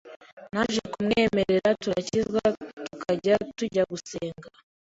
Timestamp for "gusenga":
3.91-4.47